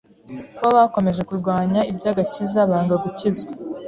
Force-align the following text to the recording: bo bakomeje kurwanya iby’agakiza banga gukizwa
bo 0.61 0.69
bakomeje 0.77 1.21
kurwanya 1.29 1.79
iby’agakiza 1.91 2.59
banga 2.69 2.95
gukizwa 3.03 3.51